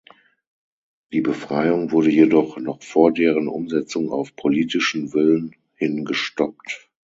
Die 1.13 1.21
Befreiung 1.21 1.91
wurde 1.91 2.09
jedoch 2.09 2.57
noch 2.57 2.81
vor 2.81 3.13
deren 3.13 3.47
Umsetzung 3.47 4.11
auf 4.11 4.35
politischen 4.35 5.13
Willen 5.13 5.55
hin 5.75 6.05
gestoppt. 6.05 6.89